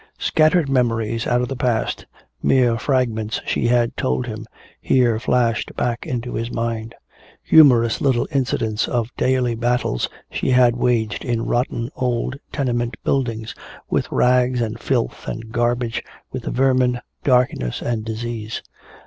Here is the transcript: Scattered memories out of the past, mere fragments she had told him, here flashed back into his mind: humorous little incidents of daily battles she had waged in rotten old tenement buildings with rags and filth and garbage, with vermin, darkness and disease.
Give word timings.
Scattered 0.17 0.67
memories 0.67 1.27
out 1.27 1.43
of 1.43 1.47
the 1.47 1.55
past, 1.55 2.07
mere 2.41 2.75
fragments 2.79 3.39
she 3.45 3.67
had 3.67 3.95
told 3.95 4.25
him, 4.25 4.47
here 4.81 5.19
flashed 5.19 5.75
back 5.75 6.07
into 6.07 6.33
his 6.33 6.49
mind: 6.51 6.95
humorous 7.43 8.01
little 8.01 8.27
incidents 8.31 8.87
of 8.87 9.15
daily 9.15 9.53
battles 9.53 10.09
she 10.31 10.49
had 10.49 10.75
waged 10.75 11.23
in 11.23 11.45
rotten 11.45 11.91
old 11.95 12.39
tenement 12.51 12.97
buildings 13.03 13.53
with 13.91 14.11
rags 14.11 14.59
and 14.59 14.79
filth 14.79 15.27
and 15.27 15.51
garbage, 15.51 16.01
with 16.31 16.45
vermin, 16.45 16.99
darkness 17.23 17.79
and 17.79 18.03
disease. 18.03 18.63